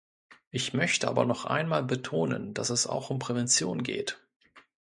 Ich 0.49 0.73
möchte 0.73 1.07
aber 1.07 1.25
noch 1.25 1.45
einmal 1.45 1.83
betonen, 1.83 2.55
dass 2.55 2.71
es 2.71 2.87
auch 2.87 3.11
um 3.11 3.19
Prävention 3.19 3.83
geht. 3.83 4.19